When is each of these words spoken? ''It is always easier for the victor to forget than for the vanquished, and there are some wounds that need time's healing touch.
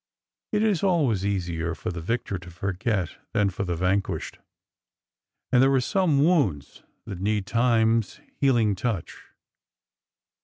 ''It 0.51 0.63
is 0.63 0.81
always 0.81 1.23
easier 1.23 1.75
for 1.75 1.91
the 1.91 2.01
victor 2.01 2.39
to 2.39 2.49
forget 2.49 3.17
than 3.33 3.51
for 3.51 3.65
the 3.65 3.75
vanquished, 3.75 4.39
and 5.51 5.61
there 5.61 5.71
are 5.73 5.79
some 5.79 6.23
wounds 6.23 6.81
that 7.05 7.21
need 7.21 7.45
time's 7.45 8.19
healing 8.39 8.73
touch. 8.73 9.19